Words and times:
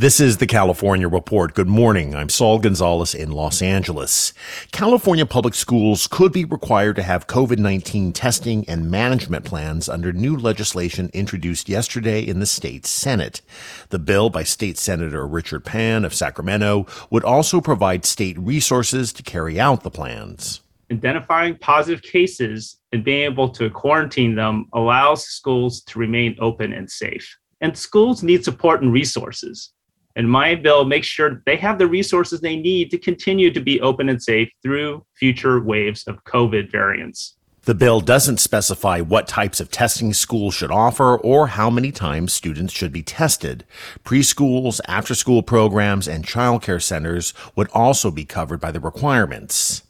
This 0.00 0.20
is 0.20 0.36
the 0.36 0.46
California 0.46 1.08
Report. 1.08 1.54
Good 1.54 1.66
morning. 1.66 2.14
I'm 2.14 2.28
Saul 2.28 2.60
Gonzalez 2.60 3.16
in 3.16 3.32
Los 3.32 3.60
Angeles. 3.60 4.32
California 4.70 5.26
public 5.26 5.54
schools 5.54 6.06
could 6.06 6.30
be 6.30 6.44
required 6.44 6.94
to 6.94 7.02
have 7.02 7.26
COVID-19 7.26 8.12
testing 8.14 8.64
and 8.68 8.92
management 8.92 9.44
plans 9.44 9.88
under 9.88 10.12
new 10.12 10.36
legislation 10.36 11.10
introduced 11.12 11.68
yesterday 11.68 12.24
in 12.24 12.38
the 12.38 12.46
state 12.46 12.86
Senate. 12.86 13.40
The 13.88 13.98
bill 13.98 14.30
by 14.30 14.44
State 14.44 14.78
Senator 14.78 15.26
Richard 15.26 15.64
Pan 15.64 16.04
of 16.04 16.14
Sacramento 16.14 16.86
would 17.10 17.24
also 17.24 17.60
provide 17.60 18.04
state 18.04 18.38
resources 18.38 19.12
to 19.14 19.24
carry 19.24 19.58
out 19.58 19.82
the 19.82 19.90
plans. 19.90 20.60
Identifying 20.92 21.58
positive 21.58 22.02
cases 22.02 22.76
and 22.92 23.02
being 23.02 23.24
able 23.24 23.48
to 23.48 23.68
quarantine 23.68 24.36
them 24.36 24.68
allows 24.74 25.24
schools 25.26 25.80
to 25.86 25.98
remain 25.98 26.36
open 26.38 26.72
and 26.72 26.88
safe. 26.88 27.36
And 27.60 27.76
schools 27.76 28.22
need 28.22 28.44
support 28.44 28.80
and 28.80 28.92
resources. 28.92 29.72
And 30.18 30.28
my 30.28 30.56
bill 30.56 30.84
makes 30.84 31.06
sure 31.06 31.42
they 31.46 31.54
have 31.56 31.78
the 31.78 31.86
resources 31.86 32.40
they 32.40 32.56
need 32.56 32.90
to 32.90 32.98
continue 32.98 33.52
to 33.52 33.60
be 33.60 33.80
open 33.80 34.08
and 34.08 34.20
safe 34.20 34.50
through 34.64 35.06
future 35.14 35.60
waves 35.60 36.08
of 36.08 36.24
COVID 36.24 36.72
variants. 36.72 37.36
The 37.62 37.74
bill 37.76 38.00
doesn't 38.00 38.38
specify 38.38 39.00
what 39.00 39.28
types 39.28 39.60
of 39.60 39.70
testing 39.70 40.12
schools 40.12 40.54
should 40.54 40.72
offer 40.72 41.16
or 41.16 41.48
how 41.48 41.70
many 41.70 41.92
times 41.92 42.32
students 42.32 42.72
should 42.72 42.92
be 42.92 43.02
tested. 43.02 43.64
Preschools, 44.04 44.80
after 44.88 45.14
school 45.14 45.44
programs, 45.44 46.08
and 46.08 46.26
childcare 46.26 46.82
centers 46.82 47.32
would 47.54 47.68
also 47.72 48.10
be 48.10 48.24
covered 48.24 48.58
by 48.58 48.72
the 48.72 48.80
requirements. 48.80 49.84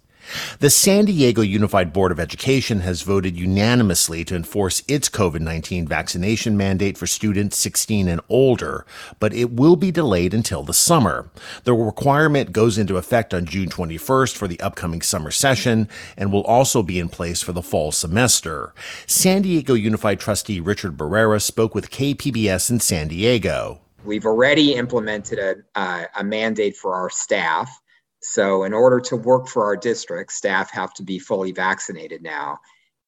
The 0.60 0.70
San 0.70 1.06
Diego 1.06 1.42
Unified 1.42 1.92
Board 1.92 2.12
of 2.12 2.20
Education 2.20 2.80
has 2.80 3.02
voted 3.02 3.36
unanimously 3.36 4.24
to 4.24 4.36
enforce 4.36 4.82
its 4.88 5.08
COVID-19 5.08 5.88
vaccination 5.88 6.56
mandate 6.56 6.98
for 6.98 7.06
students 7.06 7.56
16 7.56 8.08
and 8.08 8.20
older, 8.28 8.84
but 9.20 9.32
it 9.32 9.52
will 9.52 9.76
be 9.76 9.90
delayed 9.90 10.34
until 10.34 10.62
the 10.62 10.74
summer. 10.74 11.30
The 11.64 11.74
requirement 11.74 12.52
goes 12.52 12.78
into 12.78 12.96
effect 12.96 13.32
on 13.32 13.46
June 13.46 13.68
21st 13.68 14.36
for 14.36 14.48
the 14.48 14.60
upcoming 14.60 15.02
summer 15.02 15.30
session 15.30 15.88
and 16.16 16.32
will 16.32 16.44
also 16.44 16.82
be 16.82 16.98
in 16.98 17.08
place 17.08 17.42
for 17.42 17.52
the 17.52 17.62
fall 17.62 17.92
semester. 17.92 18.74
San 19.06 19.42
Diego 19.42 19.74
Unified 19.74 20.20
trustee 20.20 20.60
Richard 20.60 20.96
Barrera 20.96 21.40
spoke 21.40 21.74
with 21.74 21.90
KPBS 21.90 22.70
in 22.70 22.80
San 22.80 23.08
Diego. 23.08 23.80
We've 24.04 24.26
already 24.26 24.74
implemented 24.74 25.38
a, 25.38 25.56
uh, 25.74 26.04
a 26.16 26.24
mandate 26.24 26.76
for 26.76 26.94
our 26.94 27.10
staff 27.10 27.80
so, 28.20 28.64
in 28.64 28.72
order 28.72 29.00
to 29.00 29.16
work 29.16 29.48
for 29.48 29.64
our 29.64 29.76
district, 29.76 30.32
staff 30.32 30.70
have 30.72 30.92
to 30.94 31.02
be 31.02 31.18
fully 31.18 31.52
vaccinated 31.52 32.22
now. 32.22 32.58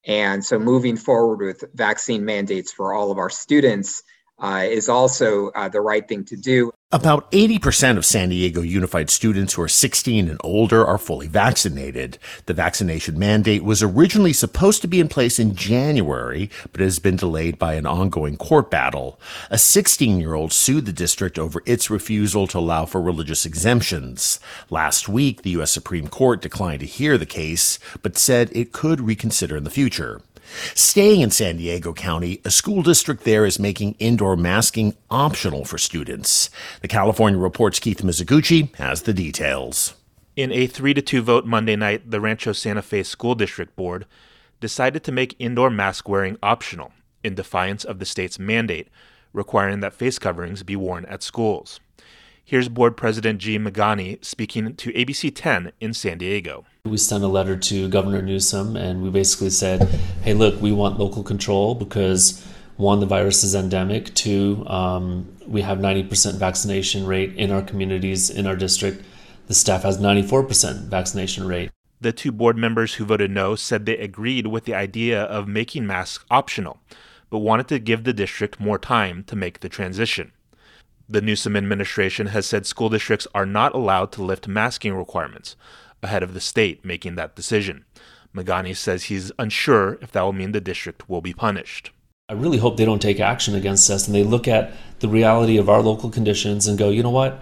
And 0.05 0.43
so, 0.43 0.57
moving 0.57 0.97
forward 0.97 1.45
with 1.45 1.63
vaccine 1.73 2.23
mandates 2.23 2.71
for 2.71 2.93
all 2.93 3.11
of 3.11 3.17
our 3.17 3.29
students 3.29 4.03
uh, 4.39 4.65
is 4.69 4.89
also 4.89 5.49
uh, 5.49 5.69
the 5.69 5.81
right 5.81 6.07
thing 6.07 6.25
to 6.25 6.37
do. 6.37 6.71
About 6.93 7.31
80% 7.31 7.95
of 7.95 8.05
San 8.05 8.27
Diego 8.27 8.59
Unified 8.59 9.09
students 9.09 9.53
who 9.53 9.61
are 9.61 9.69
16 9.69 10.27
and 10.27 10.37
older 10.43 10.85
are 10.85 10.97
fully 10.97 11.25
vaccinated. 11.25 12.17
The 12.47 12.53
vaccination 12.53 13.17
mandate 13.17 13.63
was 13.63 13.81
originally 13.81 14.33
supposed 14.33 14.81
to 14.81 14.89
be 14.89 14.99
in 14.99 15.07
place 15.07 15.39
in 15.39 15.55
January, 15.55 16.49
but 16.73 16.81
has 16.81 16.99
been 16.99 17.15
delayed 17.15 17.57
by 17.57 17.75
an 17.75 17.85
ongoing 17.85 18.35
court 18.35 18.69
battle. 18.69 19.21
A 19.49 19.57
16 19.57 20.19
year 20.19 20.33
old 20.33 20.51
sued 20.51 20.85
the 20.85 20.91
district 20.91 21.39
over 21.39 21.63
its 21.65 21.89
refusal 21.89 22.45
to 22.47 22.59
allow 22.59 22.85
for 22.85 23.01
religious 23.01 23.45
exemptions. 23.45 24.41
Last 24.69 25.07
week, 25.07 25.43
the 25.43 25.51
U.S. 25.51 25.71
Supreme 25.71 26.09
Court 26.09 26.41
declined 26.41 26.81
to 26.81 26.85
hear 26.85 27.17
the 27.17 27.25
case, 27.25 27.79
but 28.01 28.17
said 28.17 28.49
it 28.51 28.73
could 28.73 28.99
reconsider 28.99 29.55
in 29.55 29.63
the 29.63 29.69
future. 29.69 30.19
Staying 30.75 31.21
in 31.21 31.31
San 31.31 31.57
Diego 31.57 31.93
County, 31.93 32.41
a 32.45 32.51
school 32.51 32.81
district 32.81 33.23
there 33.23 33.45
is 33.45 33.59
making 33.59 33.93
indoor 33.99 34.35
masking 34.35 34.95
optional 35.09 35.65
for 35.65 35.77
students. 35.77 36.49
The 36.81 36.87
California 36.87 37.39
Report's 37.39 37.79
Keith 37.79 38.01
Mizuguchi 38.01 38.75
has 38.75 39.03
the 39.03 39.13
details. 39.13 39.95
In 40.35 40.51
a 40.51 40.67
3 40.67 40.93
to 40.93 41.01
2 41.01 41.21
vote 41.21 41.45
Monday 41.45 41.75
night, 41.75 42.09
the 42.09 42.21
Rancho 42.21 42.53
Santa 42.53 42.81
Fe 42.81 43.03
School 43.03 43.35
District 43.35 43.75
Board 43.75 44.05
decided 44.59 45.03
to 45.03 45.11
make 45.11 45.35
indoor 45.39 45.69
mask 45.69 46.07
wearing 46.07 46.37
optional 46.41 46.91
in 47.23 47.35
defiance 47.35 47.83
of 47.83 47.99
the 47.99 48.05
state's 48.05 48.39
mandate 48.39 48.87
requiring 49.33 49.79
that 49.79 49.93
face 49.93 50.19
coverings 50.19 50.63
be 50.63 50.75
worn 50.75 51.05
at 51.05 51.23
schools. 51.23 51.79
Here's 52.51 52.67
board 52.67 52.97
president 52.97 53.39
Jee 53.39 53.57
Manghani 53.57 54.21
speaking 54.25 54.75
to 54.75 54.91
ABC 54.91 55.31
10 55.33 55.71
in 55.79 55.93
San 55.93 56.17
Diego. 56.17 56.65
We 56.83 56.97
sent 56.97 57.23
a 57.23 57.27
letter 57.27 57.55
to 57.55 57.87
Governor 57.87 58.21
Newsom 58.21 58.75
and 58.75 59.01
we 59.01 59.09
basically 59.09 59.51
said, 59.51 59.83
hey, 60.23 60.33
look, 60.33 60.61
we 60.61 60.73
want 60.73 60.99
local 60.99 61.23
control 61.23 61.75
because 61.75 62.45
one, 62.75 62.99
the 62.99 63.05
virus 63.05 63.45
is 63.45 63.55
endemic. 63.55 64.13
Two, 64.15 64.67
um, 64.67 65.33
we 65.47 65.61
have 65.61 65.77
90% 65.77 66.39
vaccination 66.39 67.05
rate 67.05 67.33
in 67.37 67.51
our 67.51 67.61
communities, 67.61 68.29
in 68.29 68.45
our 68.45 68.57
district. 68.57 69.01
The 69.47 69.53
staff 69.53 69.83
has 69.83 69.97
94% 69.97 70.89
vaccination 70.89 71.47
rate. 71.47 71.71
The 72.01 72.11
two 72.11 72.33
board 72.33 72.57
members 72.57 72.95
who 72.95 73.05
voted 73.05 73.31
no 73.31 73.55
said 73.55 73.85
they 73.85 73.97
agreed 73.97 74.47
with 74.47 74.65
the 74.65 74.75
idea 74.75 75.23
of 75.23 75.47
making 75.47 75.87
masks 75.87 76.25
optional, 76.29 76.81
but 77.29 77.39
wanted 77.39 77.69
to 77.69 77.79
give 77.79 78.03
the 78.03 78.11
district 78.11 78.59
more 78.59 78.77
time 78.77 79.23
to 79.27 79.37
make 79.37 79.61
the 79.61 79.69
transition. 79.69 80.33
The 81.11 81.19
Newsom 81.21 81.57
administration 81.57 82.27
has 82.27 82.45
said 82.45 82.65
school 82.65 82.87
districts 82.87 83.27
are 83.35 83.45
not 83.45 83.75
allowed 83.75 84.13
to 84.13 84.23
lift 84.23 84.47
masking 84.47 84.93
requirements 84.93 85.57
ahead 86.01 86.23
of 86.23 86.33
the 86.33 86.39
state 86.39 86.85
making 86.85 87.15
that 87.15 87.35
decision. 87.35 87.83
Manghani 88.33 88.73
says 88.73 89.03
he's 89.03 89.29
unsure 89.37 89.97
if 90.01 90.13
that 90.13 90.21
will 90.21 90.31
mean 90.31 90.53
the 90.53 90.61
district 90.61 91.09
will 91.09 91.19
be 91.19 91.33
punished. 91.33 91.91
I 92.29 92.33
really 92.33 92.59
hope 92.59 92.77
they 92.77 92.85
don't 92.85 93.01
take 93.01 93.19
action 93.19 93.55
against 93.55 93.89
us 93.89 94.07
and 94.07 94.15
they 94.15 94.23
look 94.23 94.47
at 94.47 94.71
the 94.99 95.09
reality 95.09 95.57
of 95.57 95.67
our 95.67 95.81
local 95.81 96.09
conditions 96.09 96.65
and 96.65 96.77
go, 96.79 96.89
you 96.89 97.03
know 97.03 97.09
what? 97.09 97.41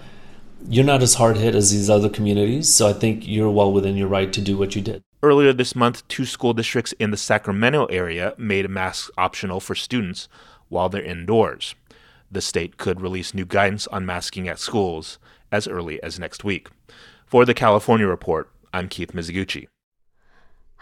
You're 0.67 0.83
not 0.83 1.03
as 1.03 1.13
hard 1.13 1.37
hit 1.37 1.53
as 1.53 1.71
these 1.71 1.91
other 1.91 2.09
communities, 2.09 2.73
so 2.73 2.87
I 2.87 2.93
think 2.93 3.27
you're 3.27 3.51
well 3.51 3.71
within 3.71 3.95
your 3.95 4.07
right 4.07 4.33
to 4.33 4.41
do 4.41 4.57
what 4.57 4.75
you 4.75 4.81
did. 4.81 5.03
Earlier 5.21 5.53
this 5.53 5.75
month, 5.75 6.07
two 6.07 6.25
school 6.25 6.55
districts 6.55 6.93
in 6.93 7.11
the 7.11 7.17
Sacramento 7.17 7.85
area 7.85 8.33
made 8.35 8.67
masks 8.67 9.11
optional 9.15 9.59
for 9.59 9.75
students 9.75 10.27
while 10.69 10.89
they're 10.89 11.03
indoors 11.03 11.75
the 12.31 12.41
state 12.41 12.77
could 12.77 13.01
release 13.01 13.33
new 13.33 13.45
guidance 13.45 13.87
on 13.87 14.05
masking 14.05 14.47
at 14.47 14.59
schools 14.59 15.19
as 15.51 15.67
early 15.67 16.01
as 16.03 16.19
next 16.19 16.43
week. 16.43 16.69
For 17.25 17.45
the 17.45 17.53
California 17.53 18.07
Report, 18.07 18.49
I'm 18.73 18.87
Keith 18.87 19.13
Mizuguchi. 19.13 19.67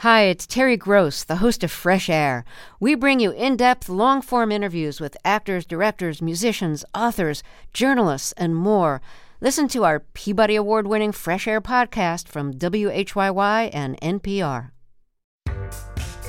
Hi, 0.02 0.24
it's 0.24 0.46
Terry 0.46 0.78
Gross, 0.78 1.24
the 1.24 1.38
host 1.38 1.64
of 1.64 1.72
Fresh 1.72 2.08
Air. 2.08 2.46
We 2.80 2.94
bring 2.94 3.20
you 3.20 3.32
in 3.32 3.58
depth, 3.58 3.90
long 3.90 4.22
form 4.22 4.52
interviews 4.52 5.02
with 5.02 5.18
actors, 5.26 5.66
directors, 5.66 6.22
musicians, 6.22 6.86
authors, 6.94 7.42
journalists, 7.74 8.32
and 8.34 8.56
more. 8.56 9.02
Listen 9.42 9.68
to 9.70 9.84
our 9.86 10.00
Peabody 10.00 10.56
Award 10.56 10.86
winning 10.86 11.12
Fresh 11.12 11.48
Air 11.48 11.62
podcast 11.62 12.28
from 12.28 12.54
WHYY 12.54 13.72
and 13.74 14.00
NPR. 14.02 14.70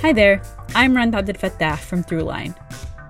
Hi 0.01 0.13
there, 0.13 0.41
I'm 0.75 0.97
Rand 0.97 1.13
Fattah 1.13 1.79
from 1.79 2.05
Throughline. 2.05 2.55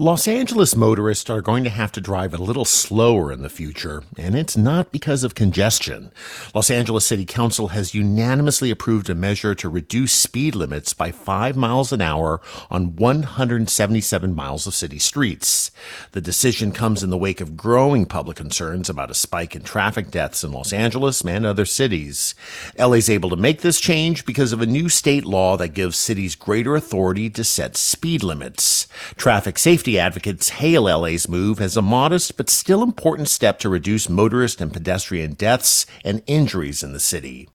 Los 0.00 0.28
Angeles 0.28 0.76
motorists 0.76 1.28
are 1.28 1.40
going 1.40 1.64
to 1.64 1.70
have 1.70 1.90
to 1.90 2.00
drive 2.00 2.32
a 2.32 2.40
little 2.40 2.64
slower 2.64 3.32
in 3.32 3.42
the 3.42 3.48
future, 3.48 4.04
and 4.16 4.36
it's 4.36 4.56
not 4.56 4.92
because 4.92 5.24
of 5.24 5.34
congestion. 5.34 6.12
Los 6.54 6.70
Angeles 6.70 7.04
City 7.04 7.24
Council 7.24 7.68
has 7.68 7.96
unanimously 7.96 8.70
approved 8.70 9.10
a 9.10 9.14
measure 9.16 9.56
to 9.56 9.68
reduce 9.68 10.12
speed 10.12 10.54
limits 10.54 10.94
by 10.94 11.10
5 11.10 11.56
miles 11.56 11.92
an 11.92 12.00
hour 12.00 12.40
on 12.70 12.94
177 12.94 14.36
miles 14.36 14.68
of 14.68 14.74
city 14.74 15.00
streets. 15.00 15.72
The 16.12 16.20
decision 16.20 16.70
comes 16.70 17.02
in 17.02 17.10
the 17.10 17.18
wake 17.18 17.40
of 17.40 17.56
growing 17.56 18.06
public 18.06 18.36
concerns 18.36 18.88
about 18.88 19.10
a 19.10 19.14
spike 19.14 19.56
in 19.56 19.62
traffic 19.62 20.12
deaths 20.12 20.44
in 20.44 20.52
Los 20.52 20.72
Angeles 20.72 21.22
and 21.22 21.44
other 21.44 21.64
cities. 21.64 22.36
LA's 22.78 23.10
able 23.10 23.30
to 23.30 23.36
make 23.36 23.62
this 23.62 23.80
change 23.80 24.24
because 24.24 24.52
of 24.52 24.62
a 24.62 24.66
new 24.66 24.88
state 24.88 25.24
law 25.24 25.56
that 25.56 25.74
gives 25.74 25.98
cities 25.98 26.36
greater 26.36 26.76
authority 26.76 27.28
to 27.30 27.42
set 27.42 27.76
speed 27.76 28.22
limits. 28.22 28.86
Traffic 29.16 29.58
safety 29.58 29.87
safety 29.88 29.98
advocates 29.98 30.48
hail 30.50 30.82
LA's 30.82 31.30
move 31.30 31.62
as 31.62 31.74
a 31.74 31.80
modest 31.80 32.36
but 32.36 32.50
still 32.50 32.82
important 32.82 33.26
step 33.26 33.58
to 33.58 33.70
reduce 33.70 34.06
motorist 34.06 34.60
and 34.60 34.70
pedestrian 34.70 35.32
deaths 35.32 35.86
and 36.04 36.22
injuries 36.26 36.82
in 36.82 36.92
the 36.92 37.00
city. 37.00 37.48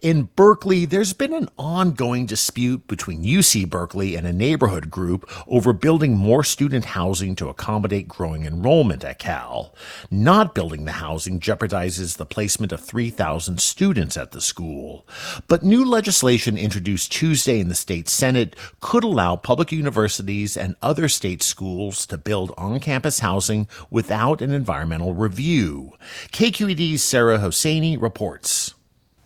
In 0.00 0.28
Berkeley, 0.36 0.84
there's 0.84 1.12
been 1.12 1.32
an 1.32 1.48
ongoing 1.58 2.26
dispute 2.26 2.86
between 2.86 3.24
UC 3.24 3.68
Berkeley 3.70 4.16
and 4.16 4.26
a 4.26 4.32
neighborhood 4.32 4.90
group 4.90 5.30
over 5.46 5.72
building 5.72 6.16
more 6.16 6.44
student 6.44 6.84
housing 6.84 7.34
to 7.36 7.48
accommodate 7.48 8.08
growing 8.08 8.44
enrollment 8.44 9.04
at 9.04 9.18
Cal. 9.18 9.74
Not 10.10 10.54
building 10.54 10.84
the 10.84 10.92
housing 10.92 11.40
jeopardizes 11.40 12.16
the 12.16 12.26
placement 12.26 12.72
of 12.72 12.80
3,000 12.80 13.60
students 13.60 14.16
at 14.16 14.32
the 14.32 14.40
school. 14.40 15.06
But 15.48 15.62
new 15.62 15.84
legislation 15.84 16.58
introduced 16.58 17.12
Tuesday 17.12 17.60
in 17.60 17.68
the 17.68 17.74
state 17.74 18.08
Senate 18.08 18.56
could 18.80 19.04
allow 19.04 19.36
public 19.36 19.72
universities 19.72 20.56
and 20.56 20.76
other 20.82 21.08
state 21.08 21.42
schools 21.42 22.06
to 22.06 22.18
build 22.18 22.52
on 22.56 22.80
campus 22.80 23.20
housing 23.20 23.68
without 23.90 24.42
an 24.42 24.50
environmental 24.50 25.14
review. 25.14 25.92
KQED's 26.32 27.02
Sara 27.02 27.38
Hossaini 27.38 28.00
reports. 28.00 28.74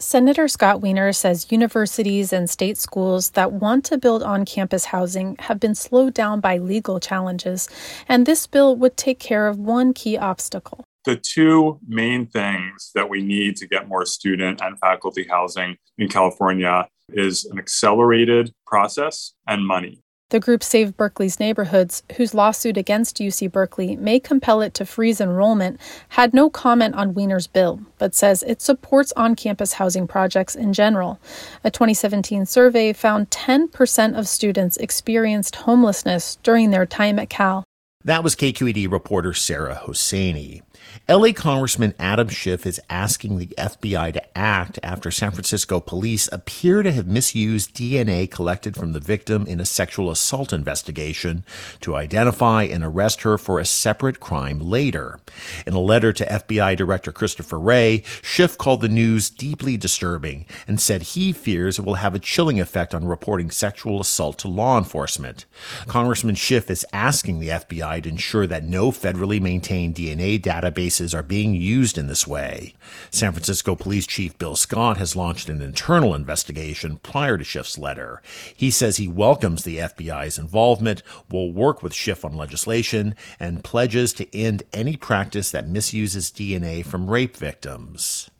Senator 0.00 0.46
Scott 0.46 0.80
Wiener 0.80 1.12
says 1.12 1.50
universities 1.50 2.32
and 2.32 2.48
state 2.48 2.78
schools 2.78 3.30
that 3.30 3.50
want 3.50 3.84
to 3.86 3.98
build 3.98 4.22
on 4.22 4.44
campus 4.44 4.84
housing 4.84 5.34
have 5.40 5.58
been 5.58 5.74
slowed 5.74 6.14
down 6.14 6.38
by 6.38 6.58
legal 6.58 7.00
challenges, 7.00 7.68
and 8.08 8.24
this 8.24 8.46
bill 8.46 8.76
would 8.76 8.96
take 8.96 9.18
care 9.18 9.48
of 9.48 9.58
one 9.58 9.92
key 9.92 10.16
obstacle. 10.16 10.84
The 11.04 11.16
two 11.16 11.80
main 11.88 12.26
things 12.26 12.92
that 12.94 13.10
we 13.10 13.22
need 13.22 13.56
to 13.56 13.66
get 13.66 13.88
more 13.88 14.06
student 14.06 14.60
and 14.60 14.78
faculty 14.78 15.26
housing 15.28 15.76
in 15.96 16.08
California 16.08 16.86
is 17.08 17.44
an 17.46 17.58
accelerated 17.58 18.52
process 18.66 19.32
and 19.48 19.66
money. 19.66 20.00
The 20.30 20.40
group 20.40 20.62
Save 20.62 20.94
Berkeley's 20.94 21.40
Neighborhoods, 21.40 22.02
whose 22.18 22.34
lawsuit 22.34 22.76
against 22.76 23.16
UC 23.16 23.50
Berkeley 23.50 23.96
may 23.96 24.20
compel 24.20 24.60
it 24.60 24.74
to 24.74 24.84
freeze 24.84 25.22
enrollment, 25.22 25.80
had 26.10 26.34
no 26.34 26.50
comment 26.50 26.94
on 26.96 27.14
Wiener's 27.14 27.46
bill, 27.46 27.80
but 27.96 28.14
says 28.14 28.42
it 28.42 28.60
supports 28.60 29.10
on 29.16 29.36
campus 29.36 29.72
housing 29.72 30.06
projects 30.06 30.54
in 30.54 30.74
general. 30.74 31.18
A 31.64 31.70
2017 31.70 32.44
survey 32.44 32.92
found 32.92 33.30
10% 33.30 34.18
of 34.18 34.28
students 34.28 34.76
experienced 34.76 35.56
homelessness 35.56 36.36
during 36.42 36.72
their 36.72 36.84
time 36.84 37.18
at 37.18 37.30
Cal. 37.30 37.64
That 38.04 38.22
was 38.22 38.36
KQED 38.36 38.92
reporter 38.92 39.32
Sara 39.32 39.80
Hossaini. 39.86 40.60
LA 41.06 41.32
Congressman 41.32 41.94
Adam 41.98 42.28
Schiff 42.28 42.66
is 42.66 42.80
asking 42.88 43.38
the 43.38 43.54
FBI 43.58 44.12
to 44.12 44.38
act 44.38 44.78
after 44.82 45.10
San 45.10 45.30
Francisco 45.30 45.80
police 45.80 46.28
appear 46.32 46.82
to 46.82 46.92
have 46.92 47.06
misused 47.06 47.74
DNA 47.74 48.30
collected 48.30 48.74
from 48.74 48.92
the 48.92 49.00
victim 49.00 49.46
in 49.46 49.60
a 49.60 49.64
sexual 49.64 50.10
assault 50.10 50.52
investigation 50.52 51.44
to 51.80 51.94
identify 51.94 52.62
and 52.64 52.82
arrest 52.84 53.22
her 53.22 53.38
for 53.38 53.58
a 53.58 53.64
separate 53.64 54.20
crime 54.20 54.58
later. 54.58 55.20
In 55.66 55.74
a 55.74 55.80
letter 55.80 56.12
to 56.12 56.26
FBI 56.26 56.76
Director 56.76 57.12
Christopher 57.12 57.58
Wray, 57.58 58.02
Schiff 58.22 58.56
called 58.58 58.80
the 58.80 58.88
news 58.88 59.30
deeply 59.30 59.76
disturbing 59.76 60.46
and 60.66 60.80
said 60.80 61.02
he 61.02 61.32
fears 61.32 61.78
it 61.78 61.84
will 61.84 61.94
have 61.94 62.14
a 62.14 62.18
chilling 62.18 62.60
effect 62.60 62.94
on 62.94 63.06
reporting 63.06 63.50
sexual 63.50 64.00
assault 64.00 64.38
to 64.38 64.48
law 64.48 64.78
enforcement. 64.78 65.46
Congressman 65.86 66.34
Schiff 66.34 66.70
is 66.70 66.86
asking 66.92 67.40
the 67.40 67.48
FBI 67.48 68.02
to 68.02 68.08
ensure 68.08 68.46
that 68.46 68.64
no 68.64 68.90
federally 68.90 69.40
maintained 69.40 69.94
DNA 69.94 70.40
database 70.40 70.87
are 71.14 71.22
being 71.22 71.54
used 71.54 71.98
in 71.98 72.06
this 72.06 72.26
way. 72.26 72.74
San 73.10 73.32
Francisco 73.32 73.74
Police 73.74 74.06
Chief 74.06 74.36
Bill 74.38 74.56
Scott 74.56 74.96
has 74.96 75.14
launched 75.14 75.48
an 75.48 75.60
internal 75.60 76.14
investigation 76.14 76.98
prior 77.02 77.36
to 77.36 77.44
Schiff's 77.44 77.78
letter. 77.78 78.22
He 78.56 78.70
says 78.70 78.96
he 78.96 79.08
welcomes 79.08 79.64
the 79.64 79.78
FBI's 79.78 80.38
involvement, 80.38 81.02
will 81.30 81.52
work 81.52 81.82
with 81.82 81.94
Schiff 81.94 82.24
on 82.24 82.36
legislation, 82.36 83.14
and 83.38 83.64
pledges 83.64 84.12
to 84.14 84.34
end 84.34 84.62
any 84.72 84.96
practice 84.96 85.50
that 85.50 85.68
misuses 85.68 86.30
DNA 86.30 86.84
from 86.84 87.10
rape 87.10 87.36
victims. 87.36 88.30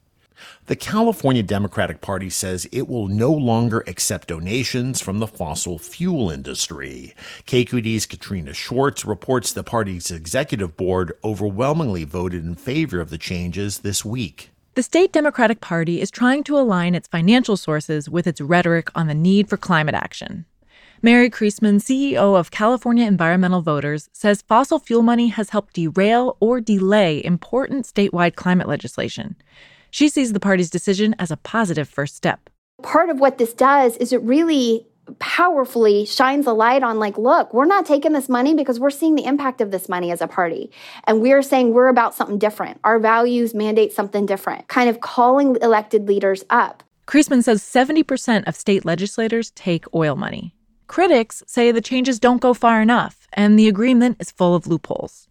The 0.67 0.77
California 0.77 1.43
Democratic 1.43 2.01
Party 2.01 2.31
says 2.31 2.69
it 2.73 2.89
will 2.89 3.09
no 3.09 3.33
longer 3.33 3.85
accept 3.87 4.29
donations 4.29 5.01
from 5.01 5.19
the 5.19 5.27
fossil 5.27 5.79
fuel 5.79 6.31
industry. 6.31 7.15
KQED's 7.47 8.07
Katrina 8.07 8.55
Schwartz 8.55 9.05
reports 9.05 9.53
the 9.53 9.65
party's 9.65 10.11
executive 10.11 10.77
board 10.77 11.13
overwhelmingly 11.25 12.05
voted 12.05 12.45
in 12.45 12.55
favor 12.55 13.01
of 13.01 13.11
the 13.11 13.19
changes 13.19 13.79
this 13.79 14.05
week. 14.05 14.51
The 14.75 14.83
state 14.83 15.13
Democratic 15.13 15.61
Party 15.61 16.01
is 16.01 16.11
trying 16.11 16.45
to 16.45 16.57
align 16.57 16.95
its 16.95 17.09
financial 17.09 17.57
sources 17.57 18.09
with 18.09 18.27
its 18.27 18.41
rhetoric 18.41 18.91
on 18.95 19.09
the 19.09 19.15
need 19.15 19.49
for 19.49 19.57
climate 19.57 19.95
action. 19.95 20.45
Mary 21.01 21.31
Creasman, 21.31 21.77
CEO 21.77 22.37
of 22.37 22.51
California 22.51 23.07
Environmental 23.07 23.63
Voters, 23.63 24.09
says 24.13 24.43
fossil 24.43 24.81
fuel 24.81 25.03
money 25.03 25.29
has 25.29 25.51
helped 25.51 25.75
derail 25.75 26.37
or 26.41 26.61
delay 26.61 27.25
important 27.25 27.87
statewide 27.87 28.35
climate 28.35 28.67
legislation. 28.67 29.37
She 29.91 30.09
sees 30.09 30.33
the 30.33 30.41
party's 30.41 30.71
decision 30.71 31.15
as 31.19 31.31
a 31.31 31.37
positive 31.37 31.89
first 31.89 32.17
step. 32.17 32.51
Part 32.83 33.11
of 33.11 33.21
what 33.21 33.39
this 33.39 33.55
does 33.55 33.97
is 33.97 34.13
it 34.13 34.23
really 34.23 34.87
powerfully 35.19 36.05
shines 36.05 36.47
a 36.47 36.53
light 36.53 36.83
on 36.83 36.99
like 36.99 37.17
look 37.17 37.55
we're 37.55 37.65
not 37.65 37.87
taking 37.87 38.13
this 38.13 38.29
money 38.29 38.55
because 38.55 38.79
we're 38.79 38.91
seeing 38.91 39.15
the 39.15 39.25
impact 39.25 39.63
of 39.63 39.71
this 39.71 39.89
money 39.89 40.11
as 40.11 40.21
a 40.21 40.29
party. 40.29 40.71
And 41.05 41.23
we're 41.23 41.43
saying 41.43 41.73
we're 41.73 41.89
about 41.89 42.15
something 42.15 42.39
different. 42.39 42.79
Our 42.85 42.99
values 42.99 43.55
mandate 43.55 43.93
something 43.93 44.27
different. 44.27 44.69
Kind 44.69 44.91
of 44.91 45.01
calling 45.01 45.57
elected 45.63 46.07
leaders 46.07 46.45
up. 46.51 46.83
Creasman 47.07 47.43
says 47.43 47.63
70% 47.63 48.47
of 48.47 48.55
state 48.55 48.85
legislators 48.85 49.51
take 49.53 49.93
oil 49.95 50.15
money. 50.15 50.55
Critics 50.89 51.43
say 51.47 51.73
the 51.73 51.81
changes 51.81 52.19
don't 52.19 52.43
go 52.43 52.53
far 52.53 52.83
enough 52.83 53.27
and 53.33 53.59
the 53.59 53.69
agreement 53.69 54.19
is 54.21 54.31
full 54.31 54.55
of 54.55 54.67
loopholes 54.67 55.28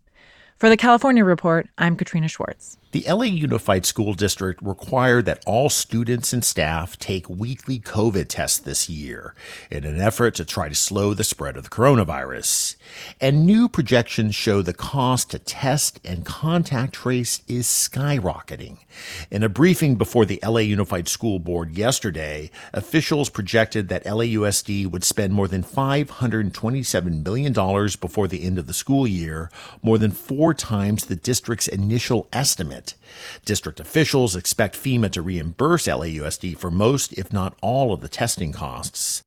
for 0.58 0.70
the 0.70 0.78
California 0.78 1.24
Report, 1.24 1.68
I'm 1.78 1.96
Katrina 1.96 2.28
Schwartz. 2.28 2.78
The 2.92 3.04
LA 3.08 3.26
Unified 3.26 3.86
School 3.86 4.14
District 4.14 4.62
required 4.62 5.26
that 5.26 5.44
all 5.46 5.70
students 5.70 6.32
and 6.32 6.44
staff 6.44 6.98
take 6.98 7.30
weekly 7.30 7.80
COVID 7.80 8.30
tests 8.30 8.60
this 8.60 8.90
year 8.90 9.36
in 9.70 9.84
an 9.84 10.00
effort 10.00 10.36
to 10.36 10.46
try 10.46 10.70
to 10.70 10.74
slow 10.74 11.14
the 11.14 11.26
spread 11.26 11.58
of 11.58 11.66
the 11.66 11.70
coronavirus. 11.70 12.78
And 13.20 13.46
new 13.46 13.68
projections 13.68 14.36
show 14.36 14.62
the 14.62 14.74
cost 14.74 15.32
to 15.32 15.40
test 15.40 16.00
and 16.06 16.26
contact 16.26 16.94
trace 16.94 17.42
is 17.48 17.68
skyrocketing. 17.68 18.78
In 19.30 19.44
a 19.44 19.50
briefing 19.50 19.96
before 19.96 20.26
the 20.26 20.40
LA 20.42 20.62
Unified 20.62 21.10
School 21.10 21.40
Board 21.40 21.78
yesterday, 21.78 22.50
officials 22.74 23.30
projected 23.30 23.90
that 23.90 24.06
LAUSD 24.06 24.90
would 24.90 25.04
spend 25.04 25.34
more 25.34 25.50
than 25.50 25.62
$527 25.62 27.24
million 27.26 27.52
before 28.00 28.30
the 28.30 28.44
end 28.44 28.58
of 28.58 28.66
the 28.66 28.74
school 28.74 29.06
year, 29.06 29.52
more 29.84 29.98
than 29.98 30.12
four 30.48 30.54
times 30.54 31.08
the 31.08 31.16
district's 31.18 31.68
initial 31.68 32.26
estimate. 32.32 32.94
District 33.44 33.82
officials 33.82 34.34
expect 34.34 34.82
FEMA 34.82 35.12
to 35.12 35.22
reimburse 35.22 35.88
LAUSD 35.88 36.58
for 36.58 36.72
most, 36.72 37.12
if 37.18 37.34
not 37.34 37.58
all, 37.62 37.92
of 37.92 38.00
the 38.00 38.08
testing 38.08 38.54
costs. 38.54 39.24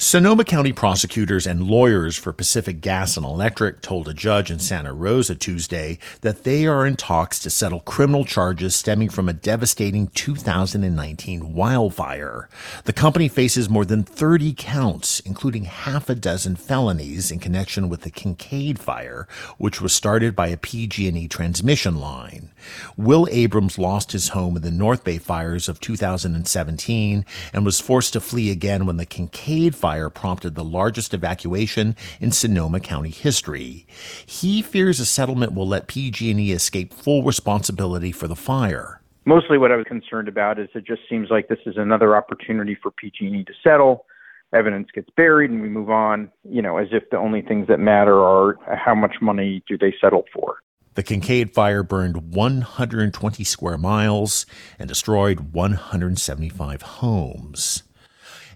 Sonoma 0.00 0.44
County 0.44 0.72
prosecutors 0.72 1.44
and 1.44 1.64
lawyers 1.64 2.16
for 2.16 2.32
Pacific 2.32 2.80
Gas 2.80 3.16
and 3.16 3.26
Electric 3.26 3.80
told 3.80 4.06
a 4.06 4.14
judge 4.14 4.48
in 4.48 4.60
Santa 4.60 4.92
Rosa 4.92 5.34
Tuesday 5.34 5.98
that 6.20 6.44
they 6.44 6.68
are 6.68 6.86
in 6.86 6.94
talks 6.94 7.40
to 7.40 7.50
settle 7.50 7.80
criminal 7.80 8.24
charges 8.24 8.76
stemming 8.76 9.08
from 9.08 9.28
a 9.28 9.32
devastating 9.32 10.06
2019 10.06 11.52
wildfire. 11.52 12.48
The 12.84 12.92
company 12.92 13.26
faces 13.26 13.68
more 13.68 13.84
than 13.84 14.04
30 14.04 14.54
counts, 14.56 15.18
including 15.18 15.64
half 15.64 16.08
a 16.08 16.14
dozen 16.14 16.54
felonies 16.54 17.32
in 17.32 17.40
connection 17.40 17.88
with 17.88 18.02
the 18.02 18.12
Kincade 18.12 18.78
fire, 18.78 19.26
which 19.56 19.80
was 19.80 19.92
started 19.92 20.36
by 20.36 20.46
a 20.46 20.56
PG&E 20.56 21.26
transmission 21.26 21.96
line. 21.96 22.52
Will 22.96 23.26
Abrams 23.32 23.78
lost 23.78 24.12
his 24.12 24.28
home 24.28 24.54
in 24.54 24.62
the 24.62 24.70
North 24.70 25.02
Bay 25.02 25.18
fires 25.18 25.68
of 25.68 25.80
2017 25.80 27.24
and 27.52 27.64
was 27.64 27.80
forced 27.80 28.12
to 28.12 28.20
flee 28.20 28.52
again 28.52 28.86
when 28.86 28.96
the 28.96 29.04
Kincade 29.04 29.74
fire 29.74 29.87
fire 29.88 30.10
prompted 30.10 30.54
the 30.54 30.62
largest 30.62 31.14
evacuation 31.14 31.96
in 32.20 32.30
Sonoma 32.30 32.78
County 32.78 33.08
history. 33.08 33.86
He 34.26 34.60
fears 34.60 35.00
a 35.00 35.06
settlement 35.06 35.54
will 35.54 35.66
let 35.66 35.86
PG&E 35.86 36.52
escape 36.52 36.92
full 36.92 37.22
responsibility 37.22 38.12
for 38.12 38.28
the 38.28 38.36
fire. 38.36 39.00
Mostly 39.24 39.56
what 39.56 39.72
I 39.72 39.76
was 39.76 39.86
concerned 39.86 40.28
about 40.28 40.58
is 40.58 40.68
it 40.74 40.86
just 40.86 41.00
seems 41.08 41.30
like 41.30 41.48
this 41.48 41.60
is 41.64 41.78
another 41.78 42.14
opportunity 42.14 42.76
for 42.82 42.90
PG&E 42.90 43.44
to 43.44 43.52
settle. 43.64 44.04
Evidence 44.52 44.88
gets 44.94 45.08
buried 45.16 45.50
and 45.50 45.62
we 45.62 45.70
move 45.70 45.88
on, 45.88 46.30
you 46.44 46.60
know, 46.60 46.76
as 46.76 46.88
if 46.92 47.08
the 47.08 47.16
only 47.16 47.40
things 47.40 47.66
that 47.68 47.80
matter 47.80 48.20
are 48.20 48.58
how 48.76 48.94
much 48.94 49.14
money 49.22 49.62
do 49.66 49.78
they 49.78 49.94
settle 49.98 50.24
for. 50.34 50.58
The 50.96 51.02
Kincade 51.02 51.54
fire 51.54 51.82
burned 51.82 52.34
120 52.34 53.42
square 53.42 53.78
miles 53.78 54.44
and 54.78 54.86
destroyed 54.86 55.54
175 55.54 56.82
homes. 56.82 57.84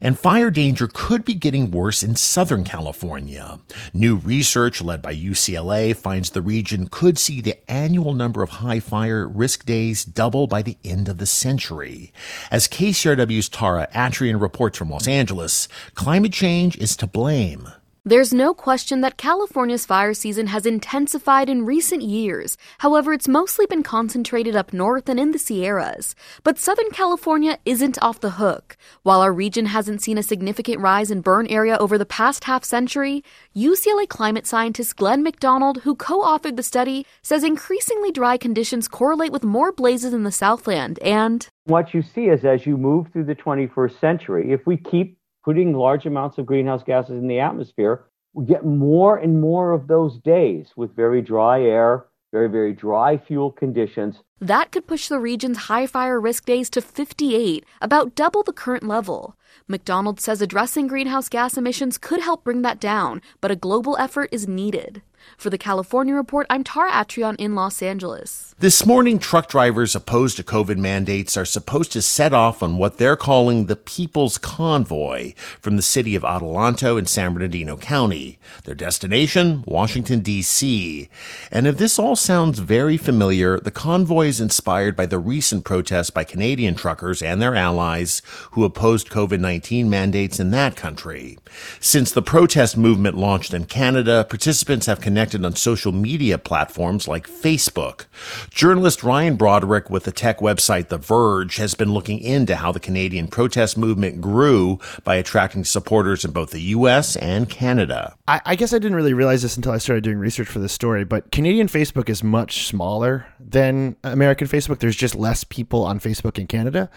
And 0.02 0.18
fire 0.18 0.50
danger 0.50 0.88
could 0.92 1.24
be 1.24 1.34
getting 1.34 1.70
worse 1.70 2.02
in 2.02 2.16
Southern 2.16 2.64
California. 2.64 3.60
New 3.94 4.16
research 4.16 4.82
led 4.82 5.00
by 5.00 5.14
UCLA 5.14 5.94
finds 5.94 6.30
the 6.30 6.42
region 6.42 6.88
could 6.88 7.18
see 7.18 7.40
the 7.40 7.58
annual 7.70 8.12
number 8.12 8.42
of 8.42 8.50
high 8.50 8.80
fire 8.80 9.28
risk 9.28 9.64
days 9.64 10.04
double 10.04 10.48
by 10.48 10.60
the 10.60 10.76
end 10.84 11.08
of 11.08 11.18
the 11.18 11.26
century. 11.26 12.12
As 12.50 12.66
KCRW's 12.66 13.48
Tara 13.48 13.88
Atrian 13.94 14.40
reports 14.40 14.76
from 14.76 14.90
Los 14.90 15.06
Angeles, 15.06 15.68
climate 15.94 16.32
change 16.32 16.76
is 16.78 16.96
to 16.96 17.06
blame. 17.06 17.68
There's 18.04 18.34
no 18.34 18.52
question 18.52 19.00
that 19.02 19.16
California's 19.16 19.86
fire 19.86 20.12
season 20.12 20.48
has 20.48 20.66
intensified 20.66 21.48
in 21.48 21.64
recent 21.64 22.02
years. 22.02 22.56
However, 22.78 23.12
it's 23.12 23.28
mostly 23.28 23.64
been 23.64 23.84
concentrated 23.84 24.56
up 24.56 24.72
north 24.72 25.08
and 25.08 25.20
in 25.20 25.30
the 25.30 25.38
Sierras. 25.38 26.16
But 26.42 26.58
Southern 26.58 26.90
California 26.90 27.60
isn't 27.64 28.02
off 28.02 28.18
the 28.18 28.42
hook. 28.42 28.76
While 29.04 29.20
our 29.20 29.32
region 29.32 29.66
hasn't 29.66 30.02
seen 30.02 30.18
a 30.18 30.24
significant 30.24 30.80
rise 30.80 31.12
in 31.12 31.20
burn 31.20 31.46
area 31.46 31.76
over 31.78 31.96
the 31.96 32.04
past 32.04 32.42
half 32.42 32.64
century, 32.64 33.22
UCLA 33.54 34.08
climate 34.08 34.48
scientist 34.48 34.96
Glen 34.96 35.22
MacDonald, 35.22 35.82
who 35.84 35.94
co 35.94 36.22
authored 36.22 36.56
the 36.56 36.64
study, 36.64 37.06
says 37.22 37.44
increasingly 37.44 38.10
dry 38.10 38.36
conditions 38.36 38.88
correlate 38.88 39.30
with 39.30 39.44
more 39.44 39.70
blazes 39.70 40.12
in 40.12 40.24
the 40.24 40.32
Southland 40.32 40.98
and. 41.04 41.46
What 41.66 41.94
you 41.94 42.02
see 42.02 42.24
is 42.24 42.44
as 42.44 42.66
you 42.66 42.76
move 42.76 43.12
through 43.12 43.26
the 43.26 43.36
21st 43.36 44.00
century, 44.00 44.50
if 44.50 44.66
we 44.66 44.76
keep 44.76 45.21
putting 45.44 45.72
large 45.72 46.06
amounts 46.06 46.38
of 46.38 46.46
greenhouse 46.46 46.82
gases 46.82 47.16
in 47.16 47.28
the 47.28 47.40
atmosphere, 47.40 48.04
we 48.34 48.46
get 48.46 48.64
more 48.64 49.16
and 49.18 49.40
more 49.40 49.72
of 49.72 49.88
those 49.88 50.18
days 50.18 50.68
with 50.76 50.96
very 50.96 51.20
dry 51.20 51.60
air, 51.62 52.06
very, 52.32 52.48
very 52.48 52.72
dry 52.72 53.18
fuel 53.18 53.52
conditions. 53.52 54.16
That 54.40 54.72
could 54.72 54.86
push 54.86 55.08
the 55.08 55.18
region's 55.18 55.58
high 55.68 55.86
fire 55.86 56.20
risk 56.20 56.46
days 56.46 56.70
to 56.70 56.80
58, 56.80 57.64
about 57.80 58.14
double 58.14 58.42
the 58.42 58.52
current 58.52 58.84
level. 58.84 59.36
MacDonald 59.68 60.18
says 60.18 60.40
addressing 60.40 60.86
greenhouse 60.86 61.28
gas 61.28 61.56
emissions 61.56 61.98
could 61.98 62.20
help 62.20 62.42
bring 62.42 62.62
that 62.62 62.80
down, 62.80 63.20
but 63.40 63.50
a 63.50 63.56
global 63.56 63.96
effort 63.98 64.30
is 64.32 64.48
needed. 64.48 65.02
For 65.36 65.50
the 65.50 65.58
California 65.58 66.14
Report, 66.14 66.46
I'm 66.48 66.64
Tara 66.64 66.90
Atrion 66.90 67.36
in 67.36 67.54
Los 67.54 67.82
Angeles. 67.82 68.54
This 68.58 68.86
morning, 68.86 69.18
truck 69.18 69.48
drivers 69.48 69.96
opposed 69.96 70.36
to 70.36 70.44
COVID 70.44 70.76
mandates 70.76 71.36
are 71.36 71.44
supposed 71.44 71.90
to 71.92 72.02
set 72.02 72.32
off 72.32 72.62
on 72.62 72.78
what 72.78 72.96
they're 72.96 73.16
calling 73.16 73.66
the 73.66 73.74
People's 73.74 74.38
Convoy 74.38 75.34
from 75.60 75.74
the 75.76 75.82
city 75.82 76.14
of 76.14 76.22
Adelanto 76.22 76.96
in 76.96 77.06
San 77.06 77.34
Bernardino 77.34 77.76
County. 77.76 78.38
Their 78.62 78.76
destination, 78.76 79.64
Washington, 79.66 80.20
D.C. 80.20 81.08
And 81.50 81.66
if 81.66 81.76
this 81.76 81.98
all 81.98 82.14
sounds 82.14 82.60
very 82.60 82.96
familiar, 82.96 83.58
the 83.58 83.72
convoy 83.72 84.26
is 84.26 84.40
inspired 84.40 84.94
by 84.94 85.06
the 85.06 85.18
recent 85.18 85.64
protests 85.64 86.10
by 86.10 86.22
Canadian 86.22 86.76
truckers 86.76 87.20
and 87.20 87.42
their 87.42 87.56
allies 87.56 88.22
who 88.52 88.62
opposed 88.62 89.10
COVID 89.10 89.40
19 89.40 89.90
mandates 89.90 90.38
in 90.38 90.52
that 90.52 90.76
country. 90.76 91.36
Since 91.80 92.12
the 92.12 92.22
protest 92.22 92.76
movement 92.76 93.16
launched 93.16 93.52
in 93.52 93.64
Canada, 93.64 94.24
participants 94.28 94.86
have 94.86 95.00
connected 95.12 95.44
on 95.44 95.54
social 95.54 95.92
media 95.92 96.38
platforms 96.38 97.06
like 97.06 97.28
Facebook. 97.28 98.06
Journalist 98.48 99.02
Ryan 99.02 99.36
Broderick 99.36 99.90
with 99.90 100.04
the 100.04 100.10
tech 100.10 100.38
website 100.38 100.88
The 100.88 100.96
Verge 100.96 101.56
has 101.56 101.74
been 101.74 101.92
looking 101.92 102.18
into 102.18 102.56
how 102.56 102.72
the 102.72 102.80
Canadian 102.80 103.28
protest 103.28 103.76
movement 103.76 104.22
grew 104.22 104.80
by 105.04 105.16
attracting 105.16 105.64
supporters 105.64 106.24
in 106.24 106.30
both 106.30 106.52
the 106.52 106.62
US 106.62 107.14
and 107.16 107.50
Canada. 107.50 108.14
I, 108.26 108.40
I 108.46 108.56
guess 108.56 108.72
I 108.72 108.78
didn't 108.78 108.96
really 108.96 109.12
realize 109.12 109.42
this 109.42 109.54
until 109.54 109.72
I 109.72 109.76
started 109.76 110.02
doing 110.02 110.16
research 110.16 110.48
for 110.48 110.60
this 110.60 110.72
story, 110.72 111.04
but 111.04 111.30
Canadian 111.30 111.68
Facebook 111.68 112.08
is 112.08 112.24
much 112.24 112.66
smaller 112.66 113.26
than 113.38 113.96
American 114.04 114.48
Facebook. 114.48 114.78
There's 114.78 114.96
just 114.96 115.14
less 115.14 115.44
people 115.44 115.84
on 115.84 116.00
Facebook 116.00 116.38
in 116.38 116.46
Canada. 116.46 116.88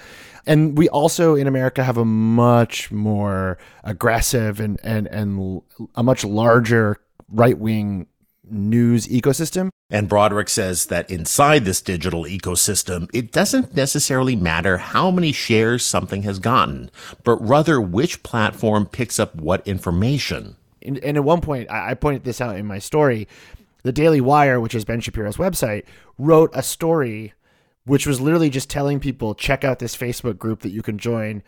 And 0.48 0.78
we 0.78 0.88
also 0.88 1.36
in 1.36 1.48
America 1.48 1.84
have 1.84 1.98
a 1.98 2.06
much 2.06 2.94
more 2.94 3.58
aggressive 3.84 4.62
and, 4.62 4.80
and, 4.84 5.06
and 5.08 5.62
a 5.96 6.04
much 6.04 6.24
larger 6.24 7.02
right 7.30 7.58
wing 7.58 8.08
news 8.50 9.08
ecosystem. 9.08 9.70
And 9.90 10.10
Broderick 10.10 10.50
says 10.50 10.88
that 10.88 11.10
inside 11.10 11.66
this 11.66 11.82
digital 11.82 12.24
ecosystem, 12.24 13.10
it 13.14 13.32
doesn't 13.32 13.76
necessarily 13.76 14.36
matter 14.36 14.78
how 14.78 15.12
many 15.12 15.32
shares 15.32 15.86
something 15.86 16.24
has 16.24 16.40
gotten, 16.40 16.90
but 17.24 17.38
rather 17.38 17.80
which 17.80 18.24
platform 18.24 18.88
picks 18.88 19.20
up 19.20 19.36
what 19.36 19.68
information. 19.68 20.56
And, 20.82 20.98
and 21.00 21.18
at 21.18 21.24
one 21.24 21.42
point, 21.42 21.70
I 21.70 21.94
pointed 21.94 22.24
this 22.24 22.42
out 22.42 22.56
in 22.56 22.66
my 22.66 22.80
story. 22.80 23.28
The 23.84 23.92
Daily 23.92 24.22
Wire, 24.22 24.60
which 24.60 24.76
is 24.76 24.86
Ben 24.86 25.02
Shapiro's 25.02 25.38
website, 25.38 25.86
wrote 26.18 26.50
a 26.54 26.64
story 26.64 27.34
which 27.86 28.08
was 28.08 28.20
literally 28.20 28.50
just 28.50 28.70
telling 28.70 29.00
people 29.00 29.36
check 29.36 29.64
out 29.64 29.78
this 29.78 29.96
Facebook 29.96 30.40
group 30.40 30.62
that 30.62 30.72
you 30.72 30.82
can 30.82 30.98
join 30.98 31.44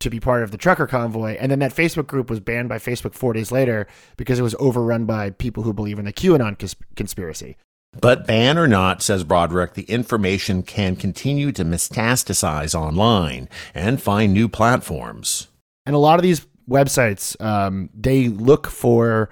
to 0.00 0.10
be 0.10 0.20
part 0.20 0.42
of 0.42 0.50
the 0.50 0.58
trucker 0.58 0.86
convoy. 0.86 1.36
And 1.38 1.50
then 1.50 1.60
that 1.60 1.74
Facebook 1.74 2.06
group 2.06 2.28
was 2.28 2.40
banned 2.40 2.68
by 2.68 2.78
Facebook 2.78 3.14
four 3.14 3.32
days 3.32 3.50
later 3.50 3.86
because 4.16 4.38
it 4.38 4.42
was 4.42 4.54
overrun 4.58 5.06
by 5.06 5.30
people 5.30 5.62
who 5.62 5.72
believe 5.72 5.98
in 5.98 6.04
the 6.04 6.12
QAnon 6.12 6.58
cons- 6.58 6.76
conspiracy. 6.96 7.56
But 8.00 8.26
ban 8.26 8.58
or 8.58 8.66
not, 8.66 9.02
says 9.02 9.24
Broderick, 9.24 9.74
the 9.74 9.84
information 9.84 10.62
can 10.62 10.96
continue 10.96 11.52
to 11.52 11.64
metastasize 11.64 12.74
online 12.74 13.48
and 13.72 14.02
find 14.02 14.32
new 14.32 14.48
platforms. 14.48 15.48
And 15.86 15.94
a 15.94 15.98
lot 15.98 16.18
of 16.18 16.22
these 16.22 16.46
websites, 16.68 17.40
um, 17.40 17.90
they 17.94 18.28
look 18.28 18.66
for 18.66 19.30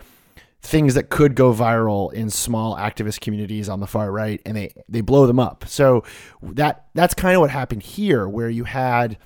things 0.61 0.95
that 0.95 1.11
could 1.11 1.35
go 1.35 1.53
viral 1.53 2.13
in 2.13 2.31
small 2.31 2.77
activist 2.77 3.21
communities 3.21 3.69
on 3.69 3.81
the 3.81 3.87
far 3.87 4.13
right, 4.13 4.41
and 4.47 4.57
they 4.57 4.73
they 4.89 5.01
blow 5.01 5.27
them 5.27 5.41
up. 5.41 5.65
So 5.67 6.05
that 6.43 6.87
that's 6.95 7.15
kind 7.15 7.35
of 7.35 7.41
what 7.41 7.51
happened 7.51 7.83
here, 7.83 8.29
where 8.29 8.49
you 8.49 8.65
had 8.65 9.19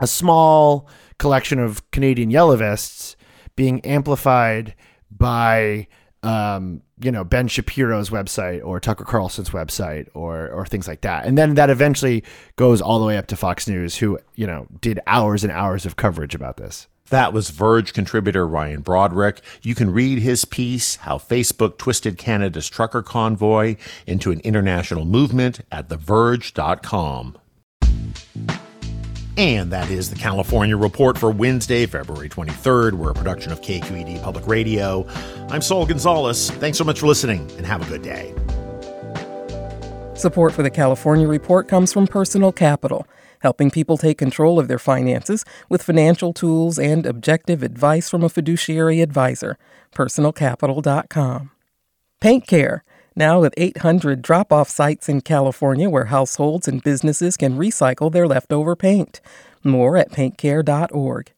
a 0.00 0.06
small 0.06 0.88
collection 1.18 1.58
of 1.58 1.88
Canadian 1.90 2.30
yellow 2.30 2.56
vests 2.56 3.16
being 3.56 3.80
amplified 3.82 4.74
by 5.10 5.86
um, 6.22 6.82
you 7.00 7.12
know 7.12 7.24
Ben 7.24 7.48
Shapiro's 7.48 8.10
website 8.10 8.64
or 8.64 8.80
Tucker 8.80 9.04
Carlson's 9.04 9.50
website 9.50 10.08
or 10.14 10.48
or 10.48 10.66
things 10.66 10.88
like 10.88 11.02
that, 11.02 11.26
and 11.26 11.36
then 11.36 11.54
that 11.54 11.70
eventually 11.70 12.24
goes 12.56 12.80
all 12.80 12.98
the 12.98 13.06
way 13.06 13.16
up 13.16 13.26
to 13.28 13.36
Fox 13.36 13.68
News, 13.68 13.96
who 13.96 14.18
you 14.34 14.46
know 14.46 14.66
did 14.80 15.00
hours 15.06 15.44
and 15.44 15.52
hours 15.52 15.86
of 15.86 15.96
coverage 15.96 16.34
about 16.34 16.56
this. 16.56 16.88
That 17.10 17.34
was 17.34 17.50
Verge 17.50 17.92
contributor 17.92 18.46
Ryan 18.46 18.80
Broderick. 18.80 19.42
You 19.62 19.74
can 19.74 19.92
read 19.92 20.20
his 20.20 20.46
piece, 20.46 20.96
How 20.96 21.18
Facebook 21.18 21.76
Twisted 21.76 22.16
Canada's 22.16 22.68
Trucker 22.68 23.02
Convoy 23.02 23.76
into 24.06 24.30
an 24.30 24.40
International 24.40 25.04
Movement 25.04 25.60
at 25.70 25.88
TheVerge.com. 25.90 27.36
And 29.36 29.72
that 29.72 29.90
is 29.90 30.10
the 30.10 30.16
California 30.16 30.76
Report 30.76 31.18
for 31.18 31.30
Wednesday, 31.30 31.86
February 31.86 32.28
23rd. 32.28 32.92
We're 32.92 33.10
a 33.10 33.14
production 33.14 33.50
of 33.50 33.60
KQED 33.60 34.22
Public 34.22 34.46
Radio. 34.46 35.06
I'm 35.48 35.60
Saul 35.60 35.86
Gonzalez. 35.86 36.50
Thanks 36.52 36.78
so 36.78 36.84
much 36.84 37.00
for 37.00 37.06
listening 37.06 37.50
and 37.56 37.66
have 37.66 37.82
a 37.84 37.90
good 37.90 38.02
day. 38.02 38.32
Support 40.14 40.52
for 40.52 40.62
the 40.62 40.70
California 40.70 41.26
Report 41.26 41.66
comes 41.66 41.92
from 41.92 42.06
Personal 42.06 42.52
Capital, 42.52 43.08
helping 43.40 43.72
people 43.72 43.98
take 43.98 44.18
control 44.18 44.60
of 44.60 44.68
their 44.68 44.78
finances 44.78 45.44
with 45.68 45.82
financial 45.82 46.32
tools 46.32 46.78
and 46.78 47.04
objective 47.04 47.64
advice 47.64 48.08
from 48.08 48.22
a 48.22 48.28
fiduciary 48.28 49.00
advisor. 49.00 49.58
PersonalCapital.com. 49.92 51.50
Paint 52.20 52.46
Care 52.46 52.84
now 53.16 53.40
with 53.40 53.54
800 53.56 54.22
drop 54.22 54.52
off 54.52 54.68
sites 54.68 55.08
in 55.08 55.20
California 55.20 55.88
where 55.88 56.06
households 56.06 56.68
and 56.68 56.82
businesses 56.82 57.36
can 57.36 57.56
recycle 57.56 58.10
their 58.10 58.26
leftover 58.26 58.74
paint. 58.76 59.20
More 59.62 59.96
at 59.96 60.10
paintcare.org. 60.10 61.32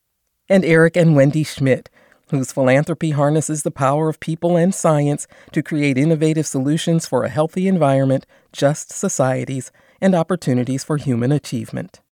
And 0.48 0.64
Eric 0.64 0.96
and 0.96 1.16
Wendy 1.16 1.44
Schmidt, 1.44 1.90
whose 2.30 2.52
philanthropy 2.52 3.10
harnesses 3.10 3.62
the 3.62 3.70
power 3.70 4.08
of 4.08 4.20
people 4.20 4.56
and 4.56 4.74
science 4.74 5.26
to 5.52 5.62
create 5.62 5.98
innovative 5.98 6.46
solutions 6.46 7.06
for 7.06 7.24
a 7.24 7.28
healthy 7.28 7.68
environment, 7.68 8.26
just 8.52 8.90
societies, 8.90 9.70
and 10.00 10.14
opportunities 10.14 10.84
for 10.84 10.96
human 10.96 11.32
achievement. 11.32 12.00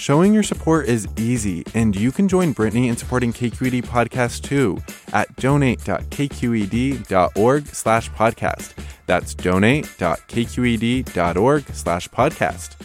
Showing 0.00 0.32
your 0.32 0.42
support 0.42 0.86
is 0.86 1.06
easy, 1.18 1.62
and 1.74 1.94
you 1.94 2.10
can 2.10 2.26
join 2.26 2.52
Brittany 2.52 2.88
in 2.88 2.96
supporting 2.96 3.34
KQED 3.34 3.84
Podcast 3.84 4.42
too 4.42 4.78
at 5.12 5.36
donate.kqed.org 5.36 7.66
slash 7.66 8.10
podcast. 8.12 8.72
That's 9.04 9.34
donate.kqed.org 9.34 11.64
slash 11.74 12.08
podcast. 12.08 12.76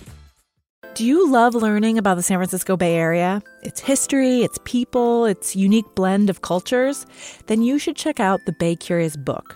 Do 0.96 1.06
you 1.06 1.32
love 1.32 1.56
learning 1.56 1.98
about 1.98 2.16
the 2.16 2.22
San 2.22 2.38
Francisco 2.38 2.76
Bay 2.76 2.96
Area? 2.96 3.42
Its 3.64 3.80
history, 3.80 4.42
its 4.42 4.60
people, 4.66 5.24
its 5.24 5.56
unique 5.56 5.96
blend 5.96 6.30
of 6.30 6.42
cultures? 6.42 7.06
Then 7.46 7.62
you 7.62 7.80
should 7.80 7.96
check 7.96 8.20
out 8.20 8.42
the 8.46 8.56
Bay 8.60 8.76
Curious 8.76 9.16
book. 9.16 9.56